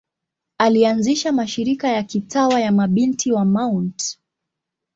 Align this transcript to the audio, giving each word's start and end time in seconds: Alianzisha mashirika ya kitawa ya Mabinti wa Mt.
Alianzisha 0.57 1.31
mashirika 1.31 1.87
ya 1.89 2.03
kitawa 2.03 2.59
ya 2.59 2.71
Mabinti 2.71 3.31
wa 3.31 3.45
Mt. 3.45 4.17